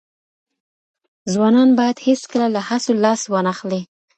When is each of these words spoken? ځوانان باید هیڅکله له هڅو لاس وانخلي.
ځوانان 1.33 1.69
باید 1.79 1.97
هیڅکله 2.07 2.47
له 2.55 2.61
هڅو 2.69 2.91
لاس 3.03 3.21
وانخلي. 3.33 3.81